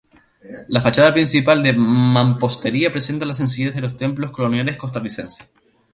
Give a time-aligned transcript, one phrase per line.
[0.69, 5.47] La fachada principal, de mampostería, presenta la sencillez de los templos coloniales costarricenses.